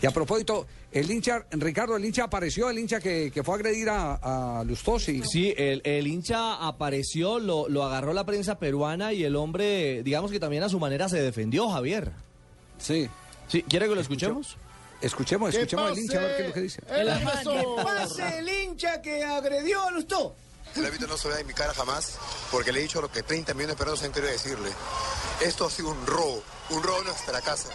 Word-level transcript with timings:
Y 0.00 0.06
a 0.06 0.10
propósito, 0.10 0.66
el 0.92 1.10
hincha, 1.10 1.44
Ricardo, 1.50 1.96
el 1.96 2.04
hincha 2.04 2.24
apareció, 2.24 2.68
el 2.68 2.78
hincha 2.78 3.00
que, 3.00 3.30
que 3.32 3.42
fue 3.42 3.54
a 3.54 3.56
agredir 3.56 3.88
a, 3.88 4.58
a 4.60 4.64
Lustosi. 4.64 5.22
Sí, 5.24 5.54
el, 5.56 5.80
el 5.84 6.06
hincha 6.06 6.54
apareció, 6.66 7.38
lo, 7.38 7.68
lo 7.68 7.82
agarró 7.84 8.12
la 8.12 8.24
prensa 8.24 8.58
peruana 8.58 9.12
y 9.12 9.24
el 9.24 9.36
hombre, 9.36 10.02
digamos 10.02 10.30
que 10.30 10.38
también 10.38 10.62
a 10.62 10.68
su 10.68 10.78
manera 10.78 11.08
se 11.08 11.20
defendió, 11.20 11.68
Javier. 11.70 12.12
Sí. 12.78 13.08
Sí, 13.48 13.62
¿quiere 13.62 13.88
que 13.88 13.94
lo 13.94 14.00
escuchemos? 14.00 14.56
Escuchemos, 15.00 15.54
escuchemos 15.54 15.90
al 15.90 15.98
hincha 15.98 16.18
a 16.18 16.22
ver 16.22 16.36
qué 16.36 16.42
es 16.42 16.48
lo 16.48 16.54
que 16.54 16.60
dice. 16.60 16.82
Que 16.82 17.82
pase 17.82 18.38
el 18.38 18.48
hincha 18.48 19.00
que 19.00 19.24
agredió 19.24 19.82
a 19.82 19.90
Lustó. 19.90 20.34
El 20.74 20.84
árbitro 20.84 21.08
no 21.08 21.16
se 21.16 21.28
vea 21.28 21.40
en 21.40 21.46
mi 21.46 21.54
cara 21.54 21.72
jamás, 21.72 22.18
porque 22.50 22.70
le 22.70 22.80
he 22.80 22.82
dicho 22.82 23.00
lo 23.00 23.10
que 23.10 23.22
30 23.22 23.54
millones 23.54 23.76
de 23.76 23.78
peruanos 23.78 24.02
han 24.02 24.12
querido 24.12 24.30
decirle. 24.32 24.68
Esto 25.40 25.66
ha 25.66 25.70
sido 25.70 25.88
un 25.90 26.06
robo, 26.06 26.42
un 26.70 26.82
robo 26.82 26.98
de 26.98 27.04
nuestra 27.04 27.40
casa. 27.40 27.70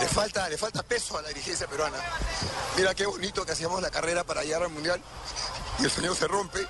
Le 0.00 0.08
falta, 0.08 0.48
le 0.48 0.58
falta 0.58 0.82
peso 0.82 1.18
a 1.18 1.22
la 1.22 1.28
dirigencia 1.28 1.66
peruana. 1.66 1.96
Mira 2.76 2.94
qué 2.94 3.06
bonito 3.06 3.46
que 3.46 3.52
hacíamos 3.52 3.80
la 3.80 3.90
carrera 3.90 4.24
para 4.24 4.42
llegar 4.44 4.62
al 4.62 4.68
Mundial 4.68 5.00
y 5.78 5.84
el 5.84 5.90
señor 5.90 6.16
se 6.16 6.28
rompe 6.28 6.66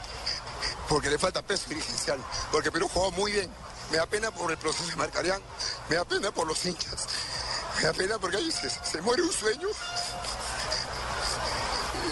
porque 0.89 1.11
le 1.11 1.19
falta 1.19 1.43
peso 1.43 1.65
dirigencial, 1.69 2.19
porque 2.53 2.71
Perú 2.71 2.89
jugó 2.93 3.11
muy 3.13 3.33
bien. 3.33 3.51
Me 3.91 3.99
da 3.99 4.07
pena 4.07 4.31
por 4.31 4.51
el 4.51 4.59
proceso 4.59 4.89
de 4.91 4.97
Marcarián, 4.97 5.41
me 5.89 5.97
da 5.97 6.05
pena 6.05 6.31
por 6.33 6.47
los 6.47 6.65
hinchas, 6.65 7.07
me 7.79 7.83
da 7.85 7.93
pena 7.93 8.19
porque 8.19 8.37
ahí 8.37 8.51
se, 8.51 8.69
se 8.71 9.01
muere 9.03 9.23
un 9.23 9.33
sueño. 9.33 9.69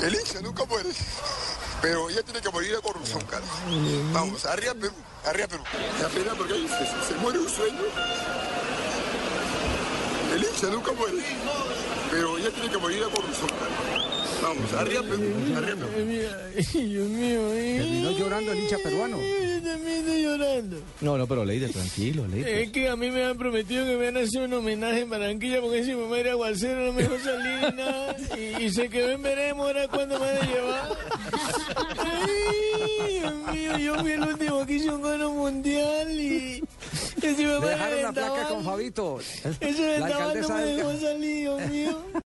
El 0.03 0.15
hincha 0.15 0.41
nunca 0.41 0.65
muere. 0.65 0.91
Pero 1.81 2.09
ya 2.11 2.23
tiene 2.23 2.41
que 2.41 2.51
morir 2.51 2.73
la 2.73 2.81
corrupción, 2.81 3.23
cara. 3.27 3.45
Vamos, 4.13 4.45
arriba 4.47 4.73
Perú, 4.75 4.95
arriba 5.27 5.49
Perú. 5.49 5.63
Me 5.97 6.03
da 6.03 6.09
pena 6.09 6.35
porque 6.35 6.55
ahí 6.55 6.69
se, 6.69 7.09
se 7.09 7.15
muere 7.21 7.39
un 7.39 7.49
sueño. 7.49 7.83
El 10.35 10.43
hincha 10.43 10.67
nunca 10.69 10.93
muere. 10.93 11.19
Pero 12.11 12.39
ya 12.39 12.51
tiene 12.51 12.71
que 12.71 12.79
morir 12.79 12.99
la 13.01 13.09
corrupción. 13.09 13.49
Vamos, 14.43 14.73
arriba 14.75 15.01
arriba. 15.01 15.87
Dios 16.73 17.09
mío, 17.09 17.41
Terminó 17.51 18.11
llorando 18.11 18.53
el 18.53 18.59
hincha 18.59 18.77
peruano. 18.79 19.17
Yo 19.19 19.63
también 19.63 19.99
estoy 19.99 20.23
llorando. 20.23 20.77
No, 21.01 21.17
no, 21.17 21.27
pero 21.27 21.45
Leide, 21.45 21.69
tranquilo, 21.69 22.27
Leide. 22.27 22.63
Es 22.65 22.73
que 22.73 22.89
a 22.89 22.97
mí 22.97 23.11
me 23.11 23.25
han 23.25 23.39
prometido 23.39 23.85
que 23.87 23.97
me 23.97 24.07
van 24.07 24.17
a 24.17 24.21
hacer 24.21 24.43
un 24.43 24.53
homenaje 24.53 25.01
en 25.03 25.11
Barranquilla 25.11 25.61
porque 25.61 25.85
si 25.85 25.95
mamá 25.95 26.19
era 26.19 26.33
aguacero 26.33 26.87
no 26.87 26.93
me 26.93 27.03
dejó 27.03 27.19
salir 27.21 27.71
ni 27.71 27.77
nada. 27.77 28.17
Y, 28.37 28.65
y 28.65 28.71
se 28.71 28.89
quedó 28.89 29.11
en 29.11 29.23
veremos 29.23 29.67
ahora 29.67 29.89
cuando 29.89 30.19
me 30.19 30.27
van 30.27 30.37
a 30.37 30.47
llevar. 30.53 30.99
Ay, 31.97 33.19
Dios 33.21 33.35
mío, 33.53 33.79
yo 33.79 33.95
fui 34.01 34.13
el 34.13 34.21
último 34.23 34.67
que 34.67 34.73
hizo 34.75 34.95
un 34.95 35.03
gano 35.03 35.31
mundial 35.33 36.11
y... 36.11 36.63
y 37.17 37.21
si 37.21 37.27
me 37.27 37.35
Le 37.45 37.59
van 37.59 37.65
a 37.65 37.69
dejaron 37.71 37.94
la 38.05 38.13
placa 38.13 38.49
con 38.49 38.65
Fabito. 38.65 39.19
Ese 39.21 39.99
La 39.99 40.07
vendaval 40.07 40.11
no 40.11 40.17
alcaldesa 40.17 40.55
me 40.55 40.65
dejó 40.65 40.93
salir, 41.01 41.41
Dios 41.41 41.71
mío. 41.71 41.99